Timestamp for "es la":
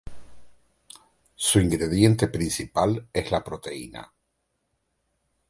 3.13-3.43